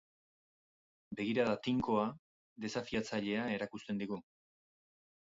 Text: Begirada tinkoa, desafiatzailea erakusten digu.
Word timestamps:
Begirada 1.19 1.53
tinkoa, 1.69 2.07
desafiatzailea 2.67 3.47
erakusten 3.61 4.05
digu. 4.07 4.23